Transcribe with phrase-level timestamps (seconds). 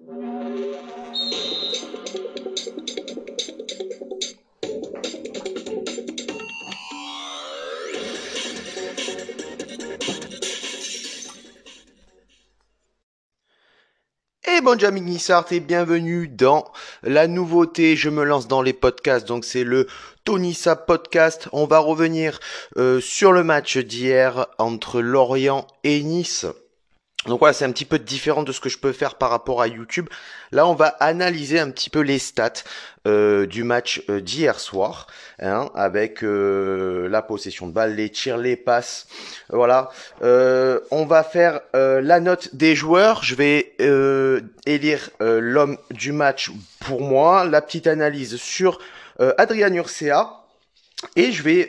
[0.00, 0.06] Et
[14.62, 16.64] bonjour amis Nissart et bienvenue dans
[17.02, 19.86] la nouveauté, je me lance dans les podcasts, donc c'est le
[20.24, 21.50] Tonissa Podcast.
[21.52, 22.40] On va revenir
[22.78, 26.46] euh, sur le match d'hier entre Lorient et Nice.
[27.26, 29.60] Donc voilà, c'est un petit peu différent de ce que je peux faire par rapport
[29.60, 30.08] à YouTube.
[30.52, 32.64] Là, on va analyser un petit peu les stats
[33.06, 35.06] euh, du match euh, d'hier soir,
[35.38, 39.06] hein, avec euh, la possession de balle, les tirs, les passes.
[39.50, 39.90] Voilà.
[40.22, 43.22] on va faire la note des joueurs.
[43.22, 43.76] Je vais
[44.64, 46.50] élire l'homme du match
[46.80, 48.78] pour moi, la petite analyse sur
[49.36, 50.46] Adrien Urcea,
[51.16, 51.68] et je vais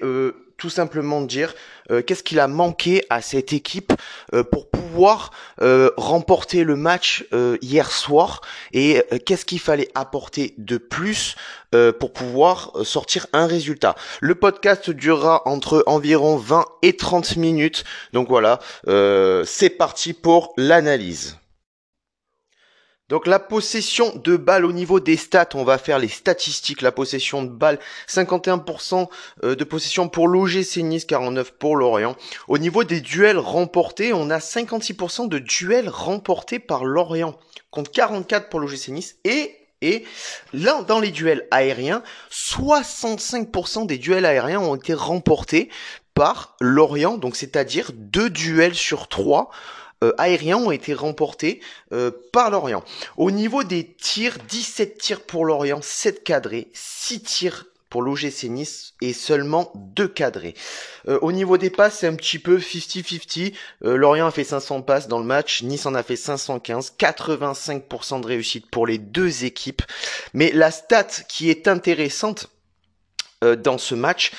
[0.62, 1.56] tout simplement dire
[1.90, 3.94] euh, qu'est-ce qu'il a manqué à cette équipe
[4.36, 7.26] euh, pour pouvoir euh, remporter le match
[7.62, 8.42] hier soir
[8.74, 11.36] et qu'est-ce qu'il fallait apporter de plus
[12.00, 13.96] pour pouvoir sortir un résultat.
[14.20, 17.86] Le podcast durera entre environ 20 et 30 minutes.
[18.12, 18.60] Donc voilà,
[19.46, 21.41] c'est parti pour l'analyse.
[23.12, 26.82] Donc la possession de balles au niveau des stats, on va faire les statistiques.
[26.82, 29.10] La possession de balles, 51%
[29.44, 32.16] euh, de possession pour l'OGC Nice, 49 pour Lorient.
[32.48, 37.38] Au niveau des duels remportés, on a 56% de duels remportés par Lorient,
[37.70, 40.06] contre 44 pour l'OGC Nice et et
[40.54, 45.70] là, dans les duels aériens, 65% des duels aériens ont été remportés
[46.14, 49.50] par Lorient, donc c'est-à-dire deux duels sur trois
[50.04, 51.62] euh, aériens ont été remportés
[51.94, 52.84] euh, par Lorient.
[53.18, 58.94] Au niveau des tirs, 17 tirs pour Lorient, 7 cadrés, 6 tirs pour l'OGC Nice
[59.02, 60.56] et seulement 2 cadrés.
[61.08, 63.54] Euh, au niveau des passes, c'est un petit peu 50-50.
[63.82, 68.28] Lorient a fait 500 passes dans le match, Nice en a fait 515, 85% de
[68.28, 69.84] réussite pour les deux équipes.
[70.34, 72.50] Mais la stat qui est intéressante
[73.42, 74.32] dans ce match,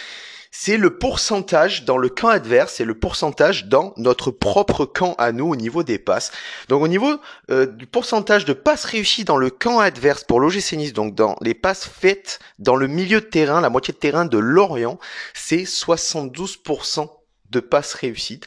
[0.54, 5.32] c'est le pourcentage dans le camp adverse et le pourcentage dans notre propre camp à
[5.32, 6.30] nous au niveau des passes.
[6.68, 7.16] Donc au niveau
[7.50, 11.54] euh, du pourcentage de passes réussies dans le camp adverse pour l'OGC donc dans les
[11.54, 14.98] passes faites dans le milieu de terrain, la moitié de terrain de Lorient,
[15.32, 17.08] c'est 72%
[17.50, 18.46] de passes réussites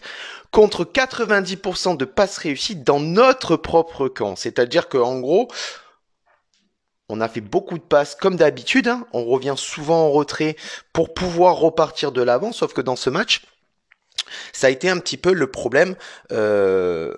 [0.52, 4.36] contre 90% de passes réussites dans notre propre camp.
[4.36, 5.50] C'est-à-dire qu'en gros,
[7.10, 8.88] on a fait beaucoup de passes comme d'habitude.
[8.88, 9.06] Hein.
[9.14, 10.56] On revient souvent en retrait
[10.94, 12.52] pour pouvoir repartir de l'avant.
[12.52, 13.44] Sauf que dans ce match,
[14.54, 15.96] ça a été un petit peu le problème.
[16.32, 17.14] Euh,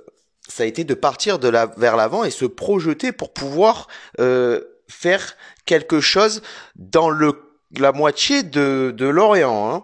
[0.48, 3.88] ça a été de partir de la, vers l'avant et se projeter pour pouvoir
[4.20, 6.42] euh, faire quelque chose
[6.75, 7.34] dans le,
[7.78, 9.74] la moitié de, Lorient.
[9.74, 9.84] Hein.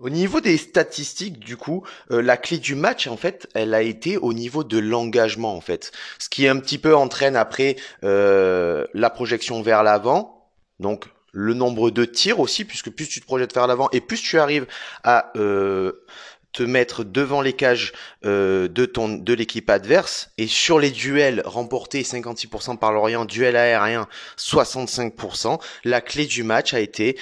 [0.00, 3.82] Au niveau des statistiques, du coup, euh, la clé du match, en fait, elle a
[3.82, 5.90] été au niveau de l'engagement, en fait.
[6.20, 10.48] Ce qui un petit peu entraîne après euh, la projection vers l'avant.
[10.78, 14.22] Donc, le nombre de tirs aussi, puisque plus tu te projettes vers l'avant et plus
[14.22, 14.68] tu arrives
[15.02, 16.04] à euh,
[16.52, 17.92] te mettre devant les cages
[18.22, 24.08] de ton de l'équipe adverse et sur les duels remportés 56% par l'Orient, duel aérien
[24.38, 27.18] 65%, la clé du match a été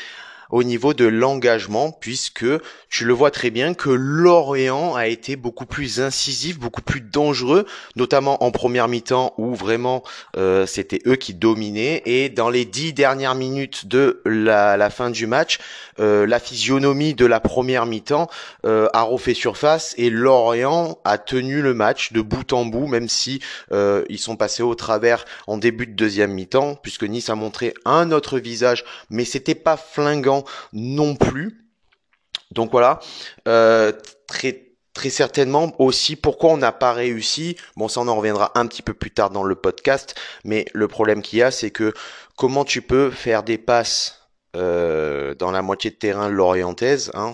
[0.50, 2.46] au niveau de l'engagement, puisque
[2.88, 7.66] tu le vois très bien que Lorient a été beaucoup plus incisif, beaucoup plus dangereux,
[7.96, 10.02] notamment en première mi-temps où vraiment
[10.36, 12.02] euh, c'était eux qui dominaient.
[12.06, 15.58] Et dans les dix dernières minutes de la, la fin du match,
[15.98, 18.28] euh, la physionomie de la première mi-temps
[18.64, 23.08] euh, a refait surface et Lorient a tenu le match de bout en bout, même
[23.08, 23.40] si
[23.72, 27.74] euh, ils sont passés au travers en début de deuxième mi-temps, puisque Nice a montré
[27.84, 29.76] un autre visage, mais c'était pas
[30.72, 31.66] non plus.
[32.52, 33.00] Donc voilà,
[33.48, 33.92] euh,
[34.26, 37.56] très certainement aussi pourquoi on n'a pas réussi.
[37.76, 40.14] Bon, ça on en reviendra un petit peu plus tard dans le podcast,
[40.44, 41.92] mais le problème qu'il y a, c'est que
[42.36, 44.22] comment tu peux faire des passes
[44.56, 47.32] euh, dans la moitié de terrain lorientaise, hein,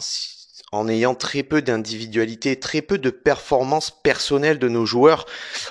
[0.73, 5.27] en ayant très peu d'individualité, très peu de performance personnelle de nos joueurs.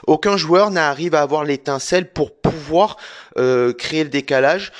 [0.08, 2.98] Aucun joueur n'arrive à avoir l'étincelle pour pouvoir
[3.38, 4.72] euh, créer le décalage.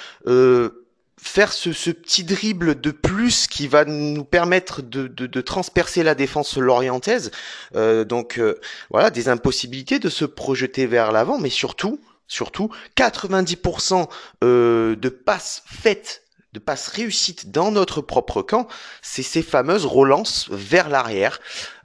[1.22, 6.04] Faire ce, ce, petit dribble de plus qui va nous permettre de, de, de transpercer
[6.04, 7.32] la défense lorientaise.
[7.76, 8.60] Euh, donc euh,
[8.90, 14.08] voilà, des impossibilités de se projeter vers l'avant, mais surtout, surtout, 90%
[14.44, 16.24] euh, de passes faites,
[16.54, 18.68] de passes réussites dans notre propre camp,
[19.02, 21.40] c'est ces fameuses relances vers l'arrière.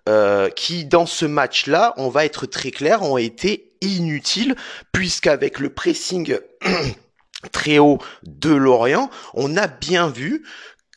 [0.09, 4.55] Euh, qui dans ce match-là, on va être très clair, ont été inutiles
[4.93, 6.39] puisqu'avec le pressing
[7.51, 10.45] très haut de Lorient, on a bien vu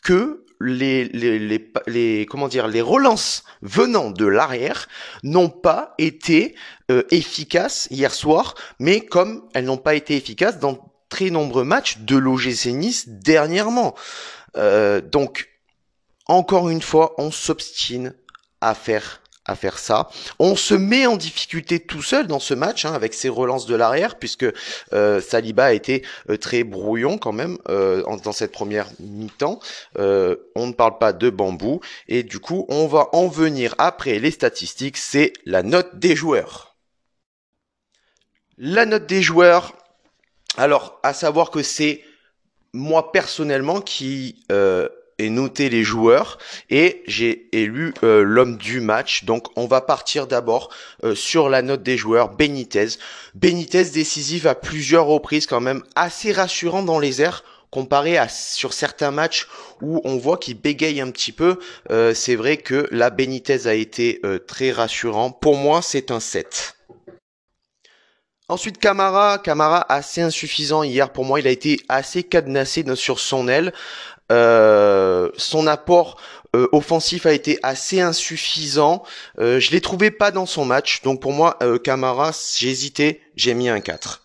[0.04, 4.88] que les, les, les, comment dire les relances venant de l'arrière
[5.24, 6.56] n'ont pas été
[6.92, 12.00] euh, efficaces hier soir, mais comme elles n'ont pas été efficaces dans très nombreux matchs
[12.00, 13.96] de l'OGC Nice dernièrement.
[14.58, 15.50] Euh, donc
[16.28, 18.14] encore une fois, on s'obstine
[18.62, 20.10] à faire à faire ça.
[20.38, 23.76] On se met en difficulté tout seul dans ce match hein, avec ses relances de
[23.76, 24.46] l'arrière puisque
[24.94, 29.60] euh, Saliba a été euh, très brouillon quand même euh, dans cette première mi-temps.
[29.98, 34.32] on ne parle pas de bambou et du coup on va en venir après les
[34.32, 36.76] statistiques, c'est la note des joueurs.
[38.58, 39.74] La note des joueurs,
[40.58, 42.04] alors à savoir que c'est
[42.74, 44.44] moi personnellement qui
[45.20, 46.40] et noté les joueurs
[46.70, 49.26] et j'ai élu euh, l'homme du match.
[49.26, 50.70] Donc on va partir d'abord
[51.04, 52.30] euh, sur la note des joueurs.
[52.30, 52.88] Benitez.
[53.36, 58.74] Benitez décisif à plusieurs reprises quand même, assez rassurant dans les airs comparé à sur
[58.74, 59.48] certains matchs
[59.82, 61.60] où on voit qu'il bégaye un petit peu.
[61.92, 65.30] Euh, c'est vrai que la Benitez a été très rassurant.
[65.30, 66.76] Pour moi, c'est un 7.
[68.50, 71.40] Ensuite, Camara, Camara assez insuffisant hier pour moi.
[71.40, 73.72] Il a été assez cadenassé sur son aile.
[74.32, 76.20] Euh, son apport
[76.56, 79.04] euh, offensif a été assez insuffisant.
[79.40, 81.02] Euh, je l'ai trouvé pas dans son match.
[81.02, 84.24] Donc pour moi, Camara, j'ai hésité, j'ai mis un 4.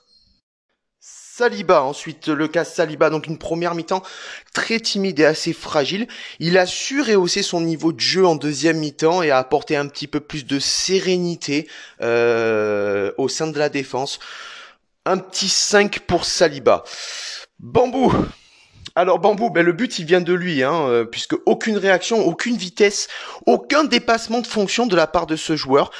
[1.00, 4.04] Saliba, ensuite le cas Saliba, donc une première mi-temps
[4.52, 6.06] très timide et assez fragile.
[6.38, 9.88] Il a su rehausser son niveau de jeu en deuxième mi-temps et a apporté un
[9.88, 11.66] petit peu plus de sérénité
[12.00, 14.20] au sein de la défense.
[15.06, 16.84] Un petit 5 pour Saliba.
[17.58, 18.12] Bambou,
[18.94, 22.56] alors Bambou, ben, le but il vient de lui, hein, euh, puisque aucune réaction, aucune
[22.56, 23.08] vitesse,
[23.46, 25.90] aucun dépassement de fonction de la part de ce joueur.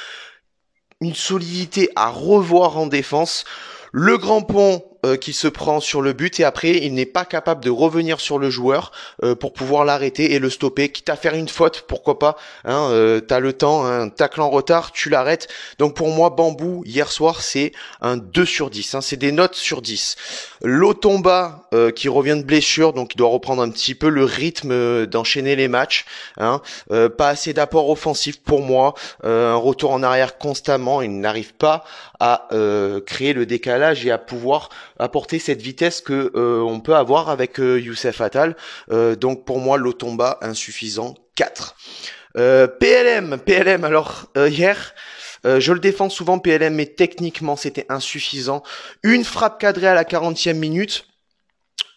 [1.01, 3.43] Une solidité à revoir en défense.
[3.91, 7.25] Le grand pont euh, qui se prend sur le but et après il n'est pas
[7.25, 8.91] capable de revenir sur le joueur
[9.23, 12.37] euh, pour pouvoir l'arrêter et le stopper, quitte à faire une faute, pourquoi pas.
[12.63, 15.47] Hein, euh, T'as le temps, un tacle en retard, tu l'arrêtes.
[15.79, 17.71] Donc pour moi, Bambou hier soir c'est
[18.01, 18.95] un 2 sur 10.
[18.95, 20.15] Hein, c'est des notes sur 10.
[20.63, 25.05] Lotomba euh, qui revient de blessure, donc il doit reprendre un petit peu le rythme
[25.05, 26.05] d'enchaîner les matchs.
[26.37, 28.93] Hein, pas assez d'apport offensif pour moi,
[29.23, 31.01] un retour en arrière constamment.
[31.01, 31.83] Il n'arrive pas
[32.19, 32.47] à
[33.05, 37.59] créer le décalage et à pouvoir apporter cette vitesse que euh, on peut avoir avec
[37.59, 38.55] euh, Youssef Attal.
[38.91, 41.75] Euh, donc pour moi, l'Otomba insuffisant 4.
[42.35, 43.85] PLM, PLM.
[43.85, 44.93] Alors hier.
[45.45, 48.61] je le défends souvent PLM, mais techniquement c'était insuffisant.
[49.03, 51.05] Une frappe cadrée à la 40e minute.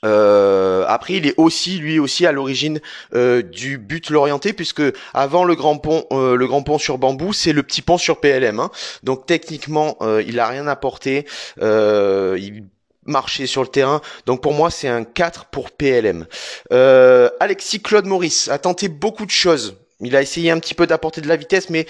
[0.04, 2.80] après, il est aussi, lui aussi, à l'origine
[3.12, 7.64] du but l'orienté, puisque avant le grand pont, le grand pont sur bambou, c'est le
[7.64, 8.60] petit pont sur PLM.
[8.60, 8.70] Hein.
[9.02, 11.26] Donc techniquement, il a rien apporté.
[11.60, 12.62] il
[13.08, 14.00] marcher sur le terrain.
[14.26, 16.26] Donc pour moi, c'est un 4 pour PLM.
[16.72, 19.76] Euh, Alexis Claude Maurice a tenté beaucoup de choses.
[20.00, 21.86] Il a essayé un petit peu d'apporter de la vitesse, mais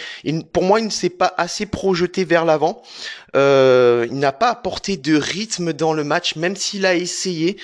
[0.54, 2.82] pour moi, il ne s'est pas assez projeté vers l'avant.
[3.36, 7.58] Euh, il n'a pas apporté de rythme dans le match, même s'il a essayé.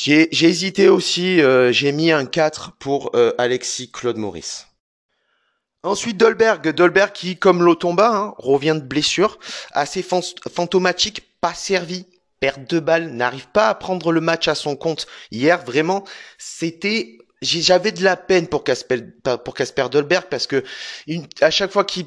[0.00, 4.68] J'ai hésité aussi, euh, j'ai mis un 4 pour Alexis Claude Maurice.
[5.84, 9.38] Ensuite Dolberg, Dolberg qui, comme Lotomba, hein, revient de blessure,
[9.72, 12.06] assez fantomatique, pas servi,
[12.40, 15.06] perte de balle, n'arrive pas à prendre le match à son compte.
[15.30, 16.04] Hier, vraiment,
[16.38, 19.00] c'était j'avais de la peine pour Casper
[19.44, 20.64] pour Casper Dolberg parce que
[21.40, 22.06] à chaque fois qu'il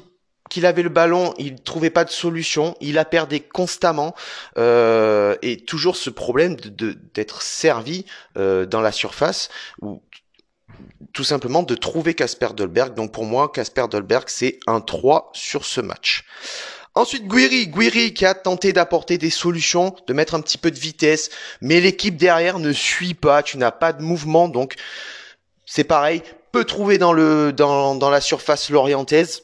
[0.50, 4.14] qu'il avait le ballon, il trouvait pas de solution, il a perdu constamment
[4.58, 8.04] euh, et toujours ce problème de d'être servi
[8.36, 9.48] euh, dans la surface
[9.80, 10.02] ou
[11.14, 12.94] tout simplement de trouver Casper Dolberg.
[12.94, 16.24] Donc pour moi, Casper Dolberg, c'est un 3 sur ce match.
[16.94, 20.78] Ensuite, Guiri, Guiri qui a tenté d'apporter des solutions, de mettre un petit peu de
[20.78, 21.30] vitesse,
[21.62, 24.74] mais l'équipe derrière ne suit pas, tu n'as pas de mouvement, donc
[25.64, 26.22] c'est pareil,
[26.52, 29.42] peut trouver dans le dans, dans la surface lorientaise,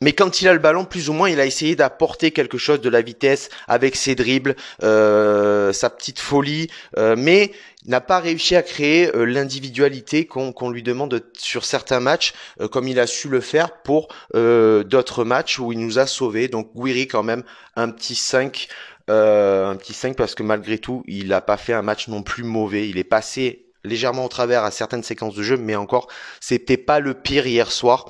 [0.00, 2.80] mais quand il a le ballon, plus ou moins, il a essayé d'apporter quelque chose
[2.80, 7.50] de la vitesse avec ses dribbles, euh, sa petite folie, euh, mais
[7.84, 12.32] n'a pas réussi à créer euh, l'individualité qu'on lui demande sur certains matchs,
[12.70, 16.46] comme il a su le faire pour d'autres matchs où il nous a sauvés.
[16.46, 17.42] Donc Guiri quand même
[17.74, 18.68] un petit 5,
[19.08, 22.44] un petit 5 parce que malgré tout, il n'a pas fait un match non plus
[22.44, 22.88] mauvais.
[22.88, 26.08] Il est passé légèrement au travers à certaines séquences de jeu, mais encore,
[26.40, 28.08] c'était pas le pire hier soir.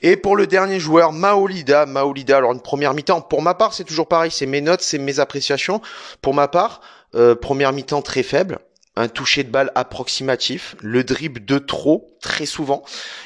[0.00, 3.84] Et pour le dernier joueur, Maolida, Maolida, alors une première mi-temps, pour ma part, c'est
[3.84, 5.80] toujours pareil, c'est mes notes, c'est mes appréciations.
[6.20, 6.80] Pour ma part,
[7.14, 8.58] euh, première mi-temps très faible,
[8.94, 12.82] un toucher de balle approximatif, le dribble de trop, très souvent.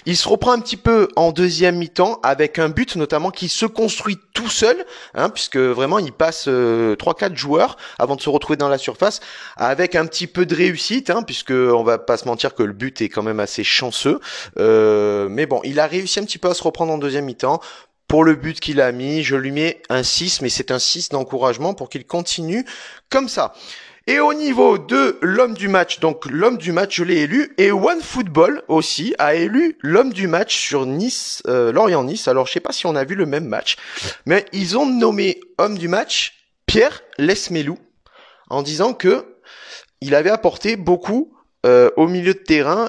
[0.06, 3.66] Il se reprend un petit peu en deuxième mi-temps avec un but notamment qui se
[3.66, 4.76] construit tout seul,
[5.14, 6.48] hein, puisque vraiment il passe
[6.98, 9.20] trois quatre joueurs avant de se retrouver dans la surface,
[9.56, 12.72] avec un petit peu de réussite, hein, puisque on va pas se mentir que le
[12.72, 14.20] but est quand même assez chanceux.
[14.56, 17.60] mais bon, il a réussi un petit peu à se reprendre en deuxième mi-temps.
[18.08, 21.08] Pour le but qu'il a mis, je lui mets un 6, mais c'est un 6
[21.08, 22.64] d'encouragement pour qu'il continue
[23.10, 23.52] comme ça.
[24.08, 27.52] Et au niveau de l'homme du match, donc l'homme du match, je l'ai élu.
[27.58, 32.28] Et One Football aussi a élu l'homme du match sur Nice, euh, Lorient-Nice.
[32.28, 33.76] Alors je sais pas si on a vu le même match,
[34.24, 36.34] mais ils ont nommé homme du match
[36.66, 37.78] Pierre Lesmelou
[38.48, 39.24] en disant que
[40.00, 41.34] il avait apporté beaucoup
[41.64, 42.88] euh, au milieu de terrain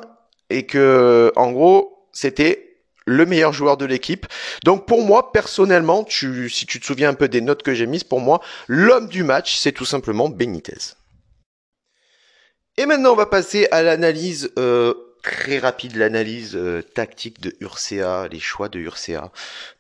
[0.52, 2.68] et que en gros c'était
[3.08, 4.28] le meilleur joueur de l'équipe.
[4.66, 7.88] Donc pour moi, personnellement, tu, si tu te souviens un peu des notes que j'ai
[7.88, 10.97] mises, pour moi, l'homme du match, c'est tout simplement Benitez.
[12.78, 14.94] Et maintenant, on va passer à l'analyse euh,
[15.24, 19.32] très rapide, l'analyse euh, tactique de Urcea, les choix de Urcea.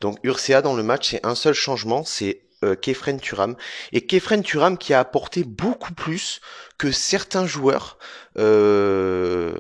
[0.01, 3.56] Donc Urcea dans le match, c'est un seul changement, c'est euh, Kefren Turam.
[3.92, 6.42] Et Kefren Turam qui a apporté beaucoup plus
[6.80, 8.00] que certains joueurs.
[8.39, 9.54] Euh,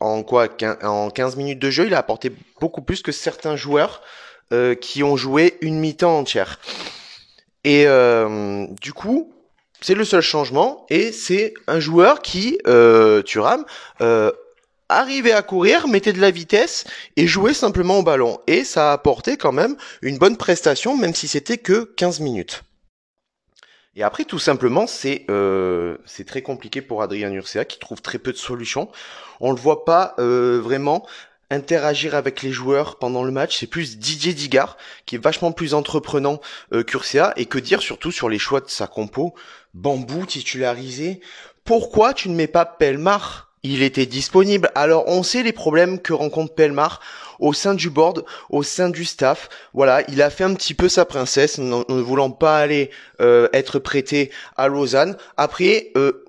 [0.00, 0.48] en quoi
[0.82, 4.02] En 15 minutes de jeu, il a apporté beaucoup plus que certains joueurs
[4.52, 6.58] euh, qui ont joué une mi-temps entière.
[7.62, 7.86] Et
[8.80, 9.32] du coup,
[9.82, 13.22] c'est le seul changement et c'est un joueur qui, euh,
[14.00, 14.32] euh,
[14.88, 16.84] arrivait à courir, mettait de la vitesse
[17.16, 18.38] et jouait simplement au ballon.
[18.46, 22.62] Et ça a apporté quand même une bonne prestation, même si c'était que 15 minutes.
[23.94, 28.18] Et après, tout simplement, c'est euh, c'est très compliqué pour Adrien Urcea qui trouve très
[28.18, 28.90] peu de solutions.
[29.40, 31.06] On le voit pas euh, vraiment
[31.52, 35.74] interagir avec les joueurs pendant le match, c'est plus Didier Digard qui est vachement plus
[35.74, 36.40] entreprenant
[36.72, 36.84] euh,
[37.36, 39.34] et que dire surtout sur les choix de sa compo.
[39.74, 41.20] Bambou titularisé.
[41.64, 43.50] Pourquoi tu ne mets pas Pelmar?
[43.62, 44.70] Il était disponible.
[44.74, 47.00] Alors on sait les problèmes que rencontre Pelmar
[47.38, 49.48] au sein du board, au sein du staff.
[49.72, 52.90] Voilà, il a fait un petit peu sa princesse, ne voulant pas aller
[53.20, 55.16] euh, être prêté à Lausanne.
[55.36, 56.24] Après, euh,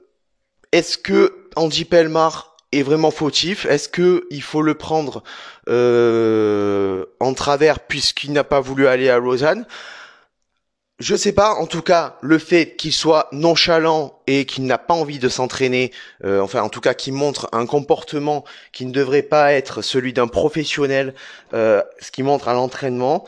[0.72, 5.24] est-ce que Andy Pelmar est vraiment fautif Est-ce que il faut le prendre
[5.70, 9.66] euh, en travers puisqu'il n'a pas voulu aller à Lausanne?
[11.00, 14.94] Je sais pas, en tout cas, le fait qu'il soit nonchalant et qu'il n'a pas
[14.94, 15.92] envie de s'entraîner,
[16.24, 20.14] euh, enfin en tout cas qu'il montre un comportement qui ne devrait pas être celui
[20.14, 21.16] d'un professionnel,
[21.54, 23.26] euh, ce qui montre à l'entraînement.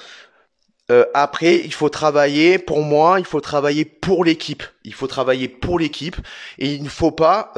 [0.91, 4.63] Euh, après, il faut travailler, pour moi, il faut travailler pour l'équipe.
[4.83, 6.17] Il faut travailler pour l'équipe
[6.59, 7.51] et il ne faut pas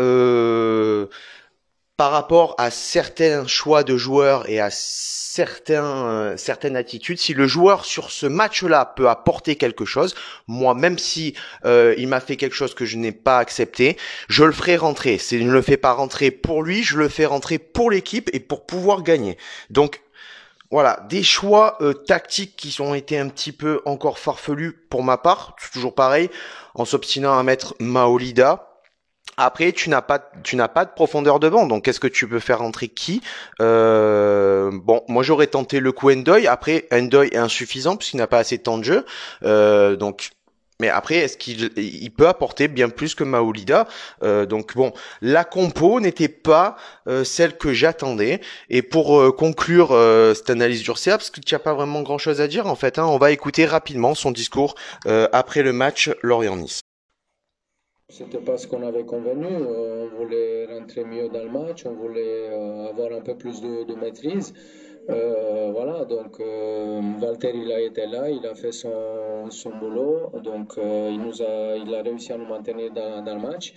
[1.97, 7.47] par rapport à certains choix de joueurs et à certains, euh, certaines attitudes, si le
[7.47, 10.13] joueur sur ce match-là peut apporter quelque chose,
[10.47, 11.33] moi même si
[11.65, 13.97] euh, il m'a fait quelque chose que je n'ai pas accepté,
[14.29, 15.17] je le ferai rentrer.
[15.17, 18.39] Si ne le fais pas rentrer pour lui, je le fais rentrer pour l'équipe et
[18.39, 19.37] pour pouvoir gagner.
[19.71, 20.01] Donc
[20.69, 25.17] voilà, des choix euh, tactiques qui ont été un petit peu encore farfelus pour ma
[25.17, 26.29] part, toujours pareil,
[26.75, 28.66] en s'obstinant à mettre Maolida,
[29.37, 31.67] après, tu n'as pas, tu n'as pas de profondeur devant.
[31.67, 33.21] Donc, qu'est-ce que tu peux faire entrer qui?
[33.61, 36.47] Euh, Bon, moi j'aurais tenté le coup Endoy.
[36.47, 39.05] Après, Endoy est insuffisant puisqu'il n'a pas assez de temps de jeu.
[39.43, 40.31] Euh, donc,
[40.79, 43.87] mais après, est-ce qu'il il peut apporter bien plus que Maolida?
[44.23, 44.91] Euh, Donc bon,
[45.21, 46.75] la compo n'était pas
[47.07, 48.41] euh, celle que j'attendais.
[48.69, 49.89] Et pour conclure
[50.35, 53.05] cette analyse d'Urcia, parce qu'il n'y a pas vraiment grand-chose à dire en fait, hein,
[53.05, 54.75] on va écouter rapidement son discours
[55.31, 56.86] après le match Lorient-Nice.
[58.09, 59.47] C'était pas ce qu'on avait convenu.
[59.47, 63.59] Euh, on voulait rentrer mieux dans le match, on voulait euh, avoir un peu plus
[63.59, 64.53] de, maîtrise.
[65.09, 70.75] Euh, voilà, donc Walter il a été là, il a fait son, son boulot, donc
[70.77, 73.73] il, nous a, il a réussi à nous maintenir dans, dans le match.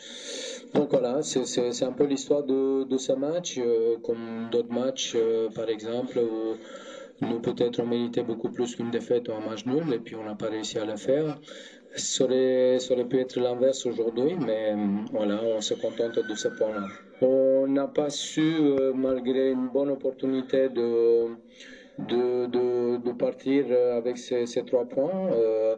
[0.75, 3.61] Donc voilà, c'est un peu l'histoire de, de, ce match,
[4.05, 5.17] comme d'autres matchs,
[5.57, 6.57] par exemple, où
[7.27, 10.25] nous peut-être on méritait beaucoup plus qu'une défaite ou un match nul, et puis on
[10.25, 11.37] n'a pas réussi à le faire.
[11.97, 14.75] Ça aurait, pu être l'inverse aujourd'hui, mais
[15.13, 16.87] voilà, on se contente de ce point-là.
[17.21, 21.27] On n'a pas su, euh, malgré une bonne opportunité de,
[21.99, 22.47] de,
[22.99, 23.67] de, partir
[23.97, 25.31] avec ces, trois points.
[25.33, 25.77] Euh,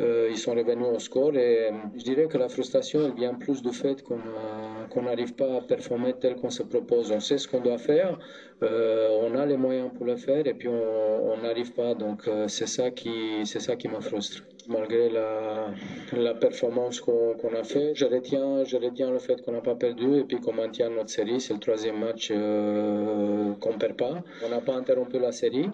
[0.00, 3.60] euh, ils sont revenus au score et je dirais que la frustration elle vient plus
[3.62, 7.10] du fait qu'on n'arrive pas à performer tel qu'on se propose.
[7.10, 8.18] On sait ce qu'on doit faire,
[8.62, 11.94] on a les moyens pour le faire et puis on n'arrive pas.
[11.94, 17.94] Donc c'est ça qui, c'est ça qui me frustre malgré la, performance qu'on a fait.
[17.94, 21.10] Je retiens, je retiens le fait qu'on n'a pas perdu et puis qu'on maintient notre
[21.10, 21.40] série.
[21.40, 24.22] C'est le troisième match euh, qu'on perd pas.
[24.44, 25.68] On n'a pas interrompu la série.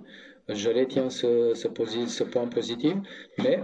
[0.49, 1.69] Je retiens ce, ce,
[2.07, 2.95] ce point positif,
[3.39, 3.61] mais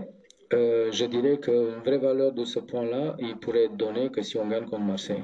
[0.53, 4.39] euh, je dirais qu'une vraie valeur de ce point-là, il pourrait être donné que si
[4.39, 5.23] on gagne contre Marseille.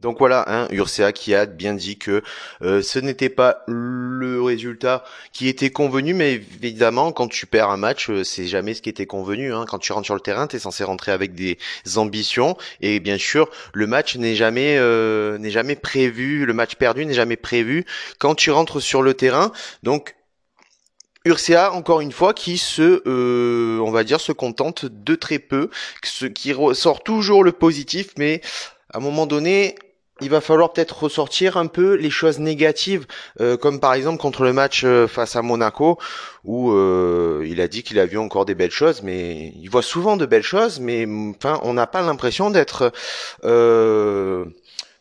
[0.00, 0.68] Donc voilà, hein,
[1.14, 2.22] qui a bien dit que
[2.62, 7.76] euh, ce n'était pas le résultat qui était convenu, mais évidemment, quand tu perds un
[7.76, 9.52] match, euh, c'est jamais ce qui était convenu.
[9.52, 9.66] Hein.
[9.68, 11.58] Quand tu rentres sur le terrain, tu es censé rentrer avec des
[11.96, 17.04] ambitions, et bien sûr, le match n'est jamais euh, n'est jamais prévu, le match perdu
[17.04, 17.84] n'est jamais prévu
[18.18, 19.52] quand tu rentres sur le terrain.
[19.82, 20.16] Donc
[21.26, 23.06] Ursa, encore une fois, qui se,
[23.78, 25.68] on va dire, se contente de très peu,
[26.34, 28.40] qui ressort toujours le positif, mais
[28.92, 29.74] à un moment donné,
[30.20, 33.06] il va falloir peut-être ressortir un peu les choses négatives,
[33.40, 35.98] euh, comme par exemple contre le match euh, face à Monaco,
[36.44, 39.82] où euh, il a dit qu'il a vu encore des belles choses, mais il voit
[39.82, 42.92] souvent de belles choses, mais enfin, on n'a pas l'impression d'être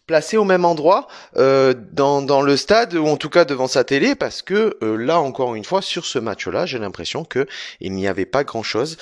[0.05, 4.15] placé au même endroit dans, dans le stade ou en tout cas devant sa télé,
[4.15, 7.45] parce que là encore une fois sur ce match-là, j'ai l'impression que
[7.79, 8.97] il n'y avait pas grand-chose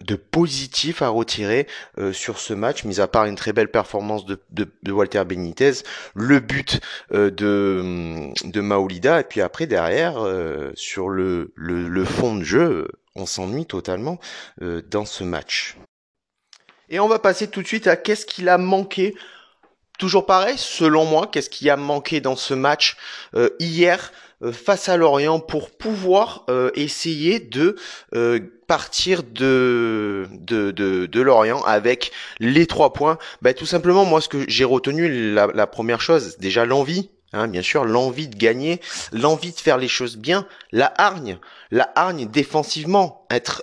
[0.00, 1.66] de positif à retirer
[1.98, 4.38] euh, sur ce match, mis à part une très belle performance de,
[4.88, 5.72] Walter Benitez,
[6.14, 6.80] le but
[7.12, 12.44] euh, de, de Maolida, et puis après derrière, euh, sur le, le, le, fond de
[12.44, 14.18] jeu, on s'ennuie totalement
[14.60, 15.76] dans ce match.
[16.88, 19.14] Et on va passer tout de suite à qu'est-ce qu'il a manqué.
[19.98, 22.96] Toujours pareil, selon moi, qu'est-ce qui a manqué dans ce match
[23.58, 24.12] hier
[24.52, 27.76] face à Lorient pour pouvoir euh, essayer de
[28.14, 33.18] euh, partir de, de, de, Lorient avec les trois points.
[33.42, 37.10] Bah, tout simplement, moi, ce que j'ai retenu, la, première chose, déjà l'envie.
[37.32, 38.80] Hein, bien sûr, l'envie de gagner,
[39.12, 41.38] l'envie de faire les choses bien, la hargne,
[41.70, 43.62] la hargne défensivement, être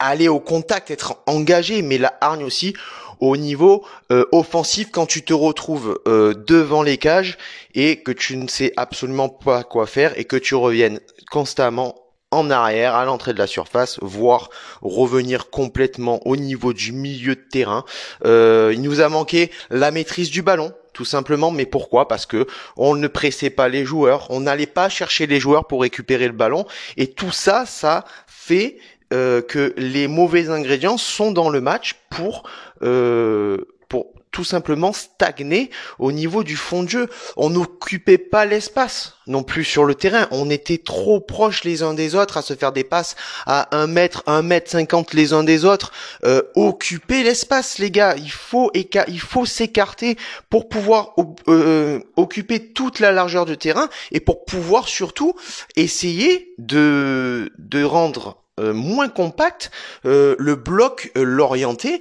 [0.00, 2.74] aller au contact, être engagé, mais la hargne aussi
[3.20, 7.38] au niveau euh, offensif quand tu te retrouves euh, devant les cages
[7.74, 11.00] et que tu ne sais absolument pas quoi faire et que tu reviennes
[11.30, 11.94] constamment
[12.30, 14.50] en arrière à l'entrée de la surface, voire
[14.82, 17.84] revenir complètement au niveau du milieu de terrain.
[18.24, 21.50] Euh, il nous a manqué la maîtrise du ballon, tout simplement.
[21.50, 22.06] Mais pourquoi?
[22.06, 22.46] Parce que
[22.76, 26.32] on ne pressait pas les joueurs, on n'allait pas chercher les joueurs pour récupérer le
[26.32, 28.78] ballon, et tout ça, ça fait
[29.12, 32.44] euh, que les mauvais ingrédients sont dans le match pour
[32.82, 37.10] euh, pour tout simplement stagner au niveau du fond de jeu.
[37.36, 40.28] On n'occupait pas l'espace non plus sur le terrain.
[40.30, 43.86] On était trop proches les uns des autres à se faire des passes à un
[43.86, 45.92] mètre, un mètre cinquante les uns des autres.
[46.24, 48.14] Euh, occuper l'espace, les gars.
[48.16, 50.16] Il faut il faut s'écarter
[50.48, 51.14] pour pouvoir
[51.48, 55.34] euh, occuper toute la largeur du terrain et pour pouvoir surtout
[55.76, 58.40] essayer de de rendre
[58.72, 59.70] moins compact,
[60.04, 62.00] euh, le bloc euh, l'orienté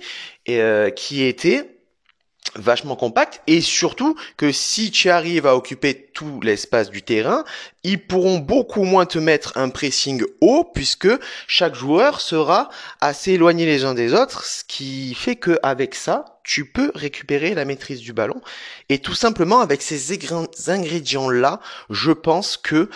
[0.95, 1.79] qui était
[2.55, 7.43] vachement compact et surtout que si tu arrives à occuper tout l'espace du terrain,
[7.83, 11.09] ils pourront beaucoup moins te mettre un pressing haut puisque
[11.45, 12.69] chaque joueur sera
[12.99, 17.53] assez éloigné les uns des autres, ce qui fait que avec ça, tu peux récupérer
[17.53, 18.41] la maîtrise du ballon.
[18.89, 20.17] Et tout simplement avec ces
[20.67, 21.59] ingrédients là,
[21.91, 22.89] je pense que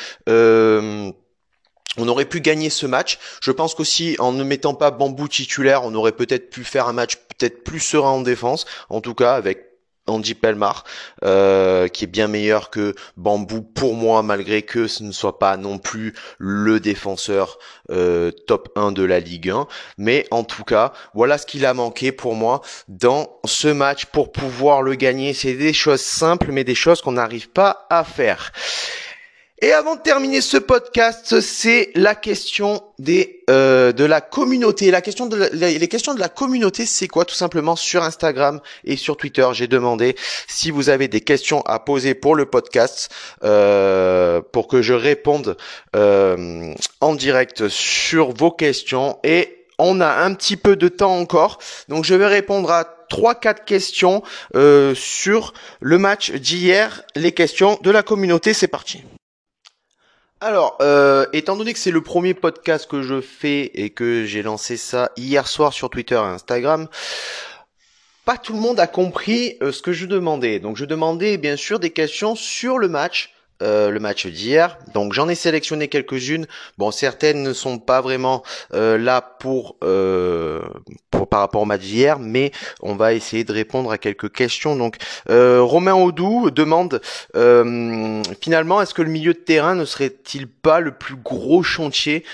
[1.97, 3.19] on aurait pu gagner ce match.
[3.41, 6.93] Je pense qu'aussi en ne mettant pas Bambou titulaire, on aurait peut-être pu faire un
[6.93, 8.65] match peut-être plus serein en défense.
[8.89, 9.73] En tout cas, avec
[10.06, 10.84] Andy Pelmar,
[11.23, 15.56] euh, qui est bien meilleur que Bambou pour moi, malgré que ce ne soit pas
[15.56, 17.58] non plus le défenseur
[17.89, 19.67] euh, top 1 de la Ligue 1.
[19.97, 24.32] Mais en tout cas, voilà ce qu'il a manqué pour moi dans ce match pour
[24.32, 25.34] pouvoir le gagner.
[25.34, 28.51] C'est des choses simples, mais des choses qu'on n'arrive pas à faire.
[29.63, 34.91] Et avant de terminer ce podcast, c'est la question des euh, de la communauté.
[34.91, 38.97] La question de les questions de la communauté, c'est quoi Tout simplement sur Instagram et
[38.97, 40.17] sur Twitter, j'ai demandé
[40.49, 43.10] si vous avez des questions à poser pour le podcast,
[43.45, 45.56] euh, pour que je réponde
[45.95, 49.17] euh, en direct sur vos questions.
[49.23, 53.36] Et on a un petit peu de temps encore, donc je vais répondre à trois
[53.36, 54.23] quatre questions
[54.58, 57.04] euh, sur le match d'hier.
[57.15, 59.06] Les questions de la communauté, c'est parti.
[60.45, 64.43] Alors, euh, étant donné que c'est le premier podcast que je fais et que j'ai
[64.43, 66.89] lancé ça hier soir sur Twitter et Instagram,
[68.25, 70.60] pas tout le monde a compris euh, ce que je demandais.
[70.60, 74.77] Donc je demandais bien sûr des questions sur le match, euh, le match d'hier.
[74.93, 76.47] Donc j'en ai sélectionné quelques-unes.
[76.77, 80.61] Bon, certaines ne sont pas vraiment euh, là pour, euh,
[81.11, 84.75] pour, par rapport au match d'hier, mais on va essayer de répondre à quelques questions.
[84.75, 84.97] Donc
[85.29, 87.01] Romain Audou demande
[88.41, 92.25] finalement est-ce que le milieu de terrain ne serait-il pas le plus gros chantier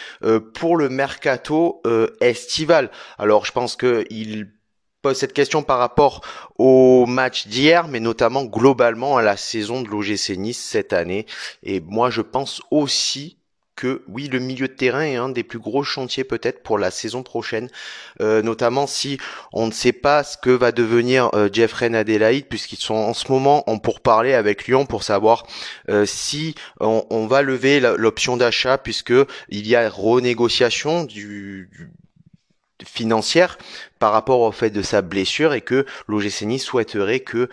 [0.54, 1.82] pour le mercato
[2.22, 2.90] estival?
[3.18, 4.48] Alors je pense que il
[5.02, 6.22] pose cette question par rapport
[6.58, 11.26] au match d'hier, mais notamment globalement à la saison de l'OGC Nice cette année.
[11.64, 13.40] Et moi, je pense aussi
[13.80, 16.92] que oui, le milieu de terrain est un des plus gros chantiers peut-être pour la
[16.92, 17.70] saison prochaine,
[18.20, 19.18] euh, notamment si
[19.54, 23.32] on ne sait pas ce que va devenir euh, Jeffrey Adelaide, puisqu'ils sont en ce
[23.32, 25.48] moment en pourparler avec Lyon pour savoir
[25.88, 29.14] euh, si on, va lever l'option d'achat, puisque
[29.48, 31.90] il y a renégociation du, du
[32.86, 33.58] financière
[34.00, 37.50] par rapport au fait de sa blessure et que l'OGC souhaiterait que,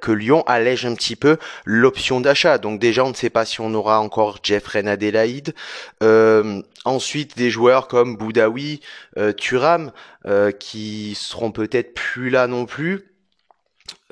[0.00, 2.58] que Lyon allège un petit peu l'option d'achat.
[2.58, 5.54] Donc déjà, on ne sait pas si on aura encore Jeffrey Adelaide.
[6.02, 8.80] Euh, ensuite, des joueurs comme Boudaoui,
[9.18, 9.92] euh, Turam,
[10.26, 13.06] euh, qui seront peut-être plus là non plus.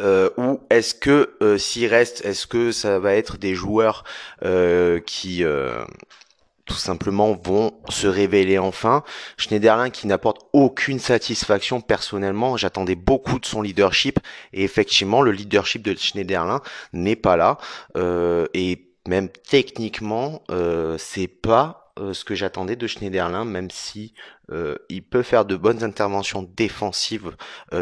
[0.00, 4.04] Euh, ou est-ce que s'il reste, est-ce que ça va être des joueurs
[5.06, 5.44] qui
[6.68, 9.02] tout simplement vont se révéler enfin.
[9.36, 12.56] Schneiderlin qui n'apporte aucune satisfaction personnellement.
[12.56, 14.20] J'attendais beaucoup de son leadership
[14.52, 16.60] et effectivement le leadership de Schneiderlin
[16.92, 17.58] n'est pas là
[17.96, 24.14] euh, et même techniquement euh, c'est pas euh, ce que j'attendais de Schneiderlin, même si
[24.52, 27.34] euh, il peut faire de bonnes interventions défensives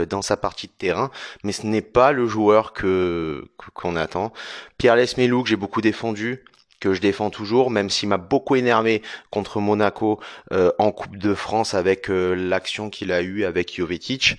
[0.08, 1.10] dans sa partie de terrain,
[1.44, 4.32] mais ce n'est pas le joueur que qu'on attend.
[4.78, 6.44] Pierre Lesmelou que j'ai beaucoup défendu,
[6.80, 10.20] que je défends toujours, même s'il m'a beaucoup énervé contre Monaco
[10.52, 14.36] euh, en Coupe de France avec euh, l'action qu'il a eue avec Jovetic.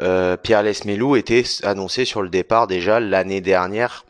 [0.00, 4.04] Euh, Pierre Lesmelou était annoncé sur le départ déjà l'année dernière.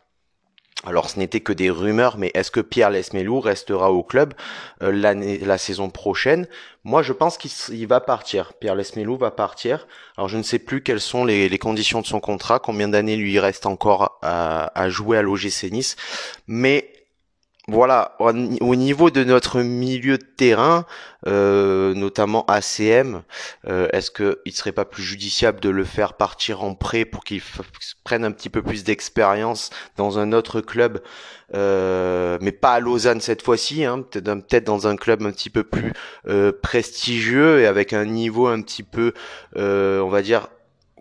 [0.85, 4.35] Alors ce n'était que des rumeurs, mais est-ce que Pierre Lesmelou restera au club
[4.81, 6.47] l'année, la saison prochaine?
[6.83, 8.53] Moi, je pense qu'il va partir.
[8.53, 9.87] Pierre Lesmelou va partir.
[10.15, 13.15] Alors je ne sais plus quelles sont les, les conditions de son contrat, combien d'années
[13.15, 15.95] lui reste encore à, à jouer à l'OGC Nice,
[16.45, 16.94] mais
[17.67, 20.85] voilà, au niveau de notre milieu de terrain,
[21.25, 23.23] euh, notamment ACM,
[23.67, 27.41] euh, est-ce qu'il serait pas plus judiciable de le faire partir en prêt pour qu'il
[28.03, 31.01] prenne un petit peu plus d'expérience dans un autre club,
[31.55, 35.63] euh, mais pas à Lausanne cette fois-ci, hein, peut-être dans un club un petit peu
[35.63, 35.91] plus
[36.61, 39.13] prestigieux et avec un niveau un petit peu,
[39.55, 40.49] on va dire,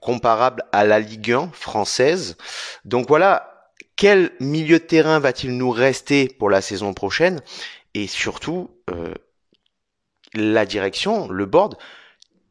[0.01, 2.37] comparable à la Ligue 1 française.
[2.85, 3.54] Donc voilà,
[3.97, 7.41] quel milieu de terrain va-t-il nous rester pour la saison prochaine
[7.95, 9.15] Et surtout, euh,
[10.35, 11.77] la direction, le board,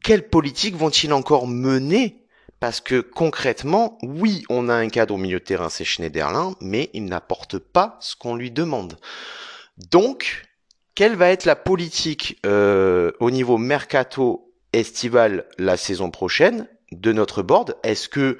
[0.02, 2.24] quelle politique vont-ils encore mener?
[2.60, 6.88] Parce que concrètement, oui, on a un cadre au milieu de terrain, c'est Schneiderlin, mais
[6.94, 8.96] il n'apporte pas ce qu'on lui demande.
[9.90, 10.46] Donc,
[10.94, 17.42] quelle va être la politique euh, au niveau mercato estival la saison prochaine de notre
[17.42, 17.76] board?
[17.82, 18.38] Est-ce que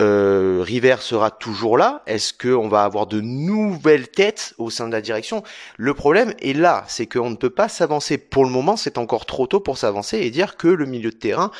[0.00, 4.92] euh, River sera toujours là Est-ce qu'on va avoir de nouvelles têtes au sein de
[4.92, 5.42] la direction?
[5.76, 8.18] Le problème est là, c'est qu'on ne peut pas s'avancer.
[8.18, 11.16] Pour le moment, c'est encore trop tôt pour s'avancer et dire que le milieu de
[11.16, 11.50] terrain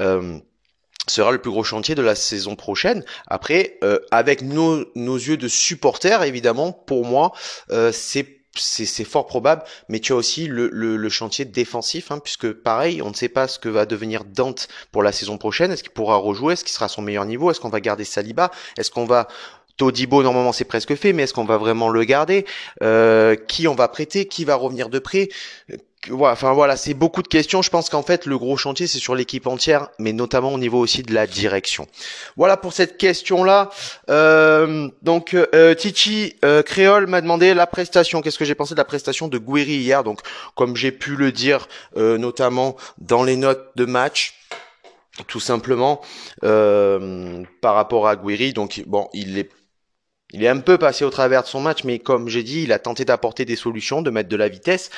[0.00, 0.38] euh,
[1.08, 3.04] sera le plus gros chantier de la saison prochaine.
[3.26, 7.32] Après, euh, avec nos, yeux de supporters, évidemment, pour moi,
[7.70, 13.02] euh, c'est c'est fort probable, mais tu as aussi le, chantier défensif, hein, puisque pareil,
[13.02, 15.70] on ne sait pas ce que va devenir Dante pour la saison prochaine.
[15.72, 16.54] Est-ce qu'il pourra rejouer?
[16.54, 17.50] Est-ce qu'il sera à son meilleur niveau?
[17.50, 18.50] Est-ce qu'on va garder Saliba?
[18.78, 19.28] Est-ce qu'on va
[19.76, 22.46] Todibo, normalement, c'est presque fait, mais est-ce qu'on va vraiment le garder?
[22.82, 24.26] Euh, Qui on va prêter?
[24.26, 25.28] Qui va revenir de près?
[26.10, 27.62] Enfin voilà, c'est beaucoup de questions.
[27.62, 30.78] Je pense qu'en fait, le gros chantier, c'est sur l'équipe entière, mais notamment au niveau
[30.78, 31.86] aussi de la direction.
[32.36, 33.70] Voilà pour cette question-là.
[34.10, 38.22] Euh, donc, euh, euh, Créole m'a demandé la prestation.
[38.22, 40.04] Qu'est-ce que j'ai pensé de la prestation de Guiri hier?
[40.04, 40.20] Donc,
[40.54, 44.34] comme j'ai pu le dire, euh, notamment dans les notes de match
[45.28, 46.00] tout simplement
[46.42, 48.52] euh, par rapport à Guiri.
[48.52, 49.50] Donc bon, il est
[50.34, 52.72] il est un peu passé au travers de son match, mais comme j'ai dit, il
[52.72, 54.90] a tenté d'apporter des solutions, de mettre de la vitesse.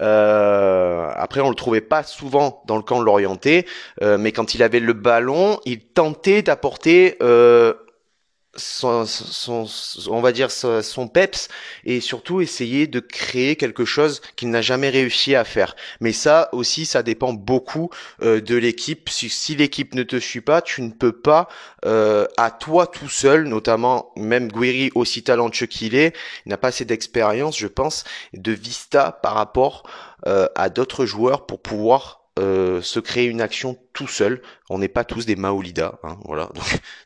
[0.00, 3.66] Euh, après, on le trouvait pas souvent dans le camp de l'orienté,
[4.02, 7.72] euh, mais quand il avait le ballon, il tentait d'apporter euh,
[8.56, 9.66] son, son,
[10.08, 11.48] on va dire son peps
[11.84, 15.76] et surtout essayer de créer quelque chose qu'il n'a jamais réussi à faire.
[16.00, 17.90] Mais ça aussi, ça dépend beaucoup
[18.22, 19.08] euh, de l'équipe.
[19.08, 21.48] Si, si l'équipe ne te suit pas, tu ne peux pas
[21.84, 26.14] euh, à toi tout seul, notamment même Guiri aussi talentueux qu'il est,
[26.46, 29.84] il n'a pas assez d'expérience, je pense, de vista par rapport
[30.26, 34.42] euh, à d'autres joueurs pour pouvoir euh, se créer une action tout seul.
[34.68, 36.50] On n'est pas tous des Maolida, hein, voilà.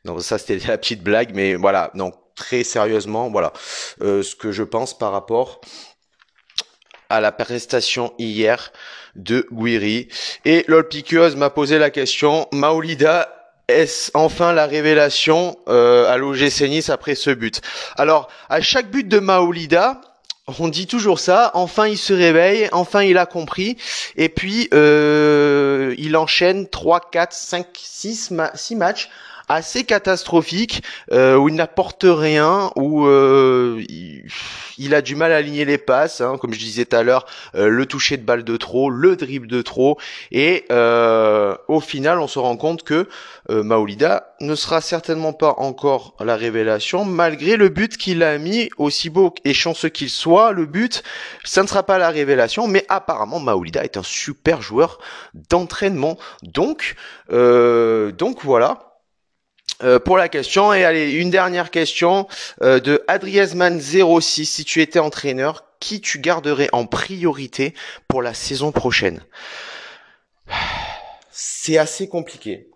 [0.05, 1.91] Donc, ça c'était la petite blague, mais voilà.
[1.95, 3.53] Donc très sérieusement, voilà
[4.01, 5.61] euh, ce que je pense par rapport
[7.11, 8.73] à la prestation hier
[9.17, 10.09] de Guiri.
[10.45, 10.89] Et LOL
[11.37, 13.35] m'a posé la question, Maolida
[13.69, 17.61] est-ce enfin la révélation euh, à l'OGC Nice après ce but?
[17.97, 20.01] Alors, à chaque but de Maolida,
[20.59, 21.51] on dit toujours ça.
[21.55, 22.69] Enfin, il se réveille.
[22.73, 23.77] Enfin, il a compris.
[24.17, 29.11] Et puis, euh, il enchaîne 3, 4, 5, 6, 6 matchs
[29.49, 30.83] assez catastrophique
[31.13, 33.83] euh, où il n'apporte rien, où euh,
[34.79, 37.27] il, a du mal à aligner les passes, hein, comme je disais tout à l'heure,
[37.55, 39.99] euh, le toucher de balle de trop, le dribble de trop,
[40.31, 40.67] et
[41.69, 43.09] au final on se rend compte que
[43.49, 49.11] Maolida ne sera certainement pas encore la révélation, malgré le but qu'il a mis, aussi
[49.11, 51.03] beau et chanceux qu'il soit, le but,
[51.45, 54.99] ça ne sera pas la révélation, mais apparemment Maolida est un super joueur
[55.35, 56.97] d'entraînement, donc
[57.31, 58.88] donc voilà.
[59.83, 60.73] Euh, pour la question.
[60.75, 62.27] Et allez, une dernière question
[62.63, 64.45] euh, de Adriesman06.
[64.45, 67.75] Si tu étais entraîneur, qui tu garderais en priorité
[68.09, 69.23] pour la saison prochaine?
[71.31, 72.71] C'est assez compliqué.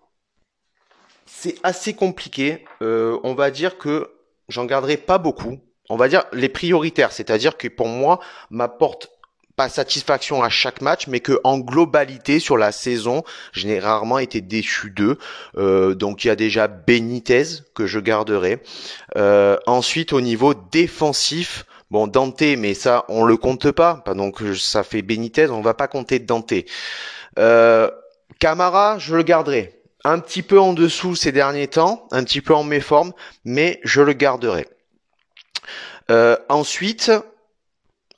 [1.25, 2.63] C'est assez compliqué.
[2.81, 4.11] Euh, on va dire que
[4.47, 5.59] j'en garderai pas beaucoup.
[5.89, 9.11] On va dire les prioritaires, c'est-à-dire que pour moi, ma porte
[9.55, 14.19] pas satisfaction à chaque match, mais que en globalité sur la saison, je n'ai rarement
[14.19, 15.17] été déçu d'eux.
[15.57, 17.43] Euh, donc il y a déjà Benitez
[17.75, 18.63] que je garderai.
[19.15, 24.83] Euh, ensuite au niveau défensif, bon Dante, mais ça on le compte pas, donc ça
[24.83, 26.53] fait Benitez, on va pas compter Dante.
[27.37, 27.89] Euh,
[28.39, 29.79] Camara, je le garderai.
[30.05, 33.13] Un petit peu en dessous ces derniers temps, un petit peu en méforme,
[33.45, 34.67] mais je le garderai.
[36.11, 37.11] Euh, ensuite,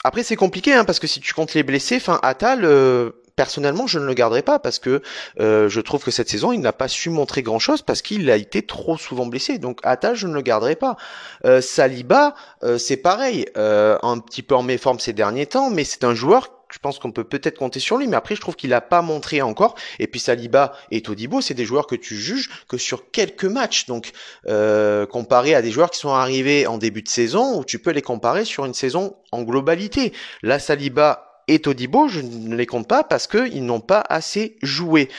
[0.05, 3.87] après, c'est compliqué, hein, parce que si tu comptes les blessés, enfin, Atal, euh, personnellement,
[3.87, 5.01] je ne le garderai pas parce que
[5.39, 8.35] euh, je trouve que cette saison, il n'a pas su montrer grand-chose parce qu'il a
[8.35, 9.57] été trop souvent blessé.
[9.57, 10.95] Donc Atal, je ne le garderai pas.
[11.43, 12.35] Euh, Saliba,
[12.77, 16.79] c'est pareil, un petit peu en méforme ces derniers temps, mais c'est un joueur je
[16.79, 19.41] pense qu'on peut peut-être compter sur lui, mais après je trouve qu'il n'a pas montré
[19.41, 19.75] encore.
[19.99, 23.85] Et puis Saliba et Todibo, c'est des joueurs que tu juges que sur quelques matchs.
[23.85, 24.11] Donc
[24.47, 27.91] euh, comparé à des joueurs qui sont arrivés en début de saison, où tu peux
[27.91, 30.13] les comparer sur une saison en globalité.
[30.41, 35.09] Là, Saliba et Todibo, je ne les compte pas parce qu'ils n'ont pas assez joué.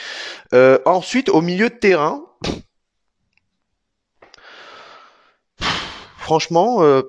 [0.54, 2.24] Euh, ensuite, au milieu de terrain,
[6.18, 7.02] franchement, euh,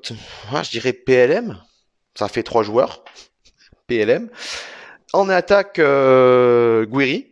[0.64, 1.60] je dirais PLM.
[2.16, 3.04] Ça fait trois joueurs.
[3.88, 4.30] PLM.
[5.14, 7.28] En attaque, euh, Guiri.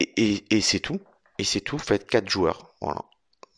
[0.00, 1.00] Et, c'est tout.
[1.38, 1.78] Et c'est tout.
[1.78, 2.74] Faites quatre joueurs.
[2.80, 3.02] Voilà.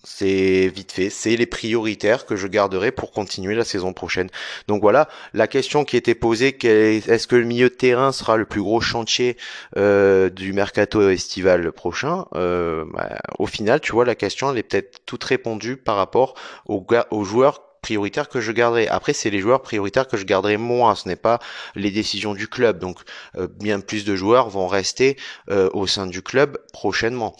[0.04, 4.30] C'est vite fait, c'est les prioritaires que je garderai pour continuer la saison prochaine.
[4.68, 8.46] Donc voilà, la question qui était posée, est-ce que le milieu de terrain sera le
[8.46, 9.36] plus gros chantier
[9.76, 12.26] euh, du mercato estival prochain?
[12.34, 16.34] Euh, bah, Au final, tu vois, la question elle est peut-être toute répondue par rapport
[16.66, 18.86] aux, aux joueurs prioritaires que je garderai.
[18.86, 20.94] Après, c'est les joueurs prioritaires que je garderai moi.
[20.94, 21.38] Ce n'est pas
[21.74, 22.78] les décisions du club.
[22.78, 22.98] Donc,
[23.38, 25.16] euh, bien plus de joueurs vont rester
[25.48, 27.34] euh, au sein du club prochainement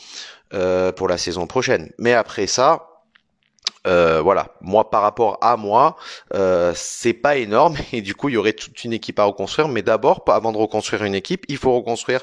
[0.55, 1.93] euh, pour la saison prochaine.
[1.99, 2.98] Mais après ça,
[3.89, 5.97] euh, voilà, moi par rapport à moi,
[6.35, 9.69] euh, c'est pas énorme et du coup il y aurait toute une équipe à reconstruire.
[9.69, 12.21] Mais d'abord, avant de reconstruire une équipe, il faut reconstruire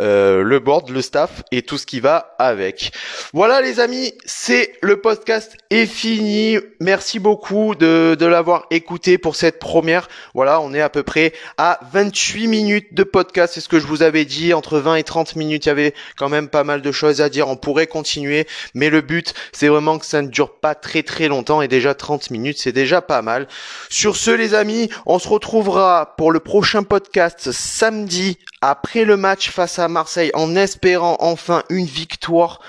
[0.00, 2.92] euh, le board, le staff et tout ce qui va avec.
[3.32, 6.58] Voilà les amis, c'est le podcast est fini.
[6.80, 10.08] Merci beaucoup de, de l'avoir écouté pour cette première.
[10.34, 13.54] Voilà, on est à peu près à 28 minutes de podcast.
[13.54, 14.54] C'est ce que je vous avais dit.
[14.54, 17.28] Entre 20 et 30 minutes, il y avait quand même pas mal de choses à
[17.28, 17.48] dire.
[17.48, 21.62] On pourrait continuer, mais le but c'est vraiment que ça ne dure pas très longtemps
[21.62, 23.48] et déjà 30 minutes, c'est déjà pas mal.
[23.88, 29.50] Sur ce les amis, on se retrouvera pour le prochain podcast samedi après le match
[29.50, 32.60] face à Marseille en espérant enfin une victoire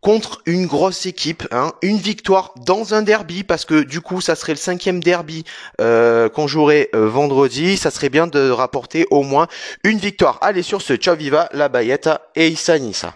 [0.00, 4.36] contre une grosse équipe, hein, une victoire dans un derby parce que du coup ça
[4.36, 5.44] serait le cinquième derby
[5.80, 9.48] euh, qu'on jouerait euh, vendredi, ça serait bien de rapporter au moins
[9.84, 10.38] une victoire.
[10.40, 13.14] Allez sur ce, ciao viva la Bayetta et Issa Nissa.